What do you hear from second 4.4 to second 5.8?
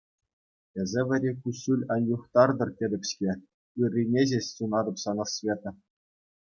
сунатӑп сана, Света.